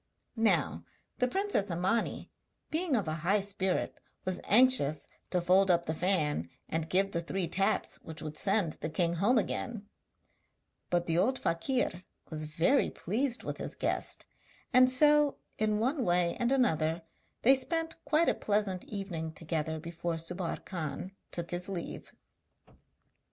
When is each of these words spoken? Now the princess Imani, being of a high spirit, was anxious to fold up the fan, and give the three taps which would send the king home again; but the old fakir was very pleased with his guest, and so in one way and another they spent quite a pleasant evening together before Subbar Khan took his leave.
Now 0.35 0.83
the 1.19 1.27
princess 1.27 1.69
Imani, 1.69 2.31
being 2.71 2.95
of 2.95 3.07
a 3.07 3.17
high 3.21 3.39
spirit, 3.39 3.99
was 4.25 4.41
anxious 4.45 5.07
to 5.29 5.41
fold 5.41 5.69
up 5.69 5.85
the 5.85 5.93
fan, 5.93 6.49
and 6.67 6.89
give 6.89 7.11
the 7.11 7.21
three 7.21 7.47
taps 7.47 7.97
which 7.97 8.19
would 8.19 8.35
send 8.35 8.73
the 8.79 8.89
king 8.89 9.13
home 9.17 9.37
again; 9.37 9.87
but 10.89 11.05
the 11.05 11.19
old 11.19 11.37
fakir 11.37 12.01
was 12.31 12.45
very 12.45 12.89
pleased 12.89 13.43
with 13.43 13.57
his 13.57 13.75
guest, 13.75 14.25
and 14.73 14.89
so 14.89 15.37
in 15.59 15.77
one 15.77 16.03
way 16.03 16.35
and 16.39 16.51
another 16.51 17.03
they 17.43 17.53
spent 17.53 18.03
quite 18.03 18.27
a 18.27 18.33
pleasant 18.33 18.83
evening 18.85 19.31
together 19.31 19.79
before 19.79 20.15
Subbar 20.17 20.65
Khan 20.65 21.11
took 21.29 21.51
his 21.51 21.69
leave. 21.69 22.11